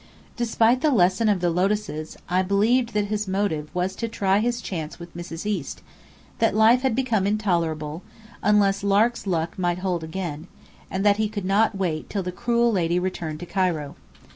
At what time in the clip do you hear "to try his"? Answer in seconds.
3.97-4.59